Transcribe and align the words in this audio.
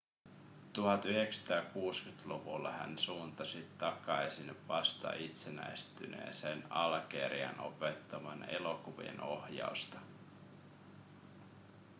1960-luvulla 0.77 2.71
hän 2.71 2.97
suuntasi 2.97 3.67
takaisin 3.77 4.55
vasta 4.67 5.13
itsenäistyneeseen 5.13 6.63
algeriaan 6.71 7.59
opettamaan 7.59 8.49
elokuvien 8.49 9.21
ohjausta 9.21 9.99